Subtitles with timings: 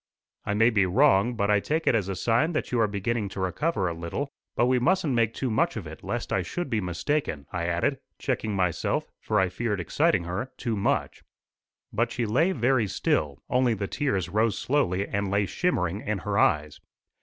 [0.47, 3.29] I may be wrong, but I take it as a sign that you are beginning
[3.29, 4.29] to recover a little.
[4.55, 7.99] But we mustn't make too much of it, lest I should be mistaken," I added,
[8.17, 11.21] checking myself, for I feared exciting her too much.
[11.93, 16.35] But she lay very still; only the tears rose slowly and lay shimmering in her
[16.35, 16.79] eyes.